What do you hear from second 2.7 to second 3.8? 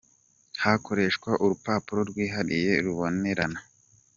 rubonerana.